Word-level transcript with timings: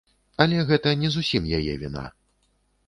Але 0.45 0.63
гэта 0.71 0.95
не 1.03 1.11
зусім 1.17 1.43
яе 1.61 1.73
віна. 1.85 2.05